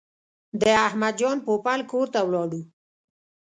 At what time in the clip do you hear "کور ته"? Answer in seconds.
1.91-2.19